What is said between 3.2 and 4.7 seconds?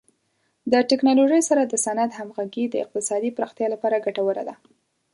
پراختیا لپاره ګټوره ده.